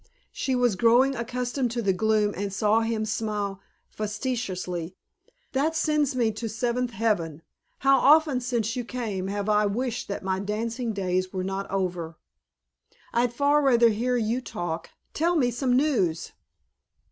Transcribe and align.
She 0.31 0.55
was 0.55 0.75
growing 0.75 1.13
accustomed 1.15 1.69
to 1.73 1.81
the 1.83 1.93
gloom 1.93 2.33
and 2.35 2.51
saw 2.51 2.79
him 2.81 3.05
smile 3.05 3.61
fatuously. 3.91 4.95
"That 5.51 5.75
sends 5.75 6.15
me 6.15 6.31
to 6.31 6.45
the 6.45 6.49
seventh 6.49 6.89
heaven. 6.89 7.43
How 7.77 7.99
often 7.99 8.39
since 8.41 8.75
you 8.75 8.83
came 8.83 9.27
have 9.27 9.47
I 9.47 9.67
wished 9.67 10.07
that 10.07 10.23
my 10.23 10.39
dancing 10.39 10.91
days 10.91 11.31
were 11.31 11.43
not 11.43 11.69
over." 11.69 12.17
"I'd 13.13 13.31
far 13.31 13.61
rather 13.61 13.89
hear 13.89 14.17
you 14.17 14.41
talk. 14.41 14.89
Tell 15.13 15.35
me 15.35 15.51
some 15.51 15.77
news." 15.77 16.31